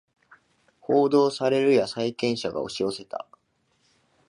[0.81, 3.27] 報道されるや債権者が押し寄せた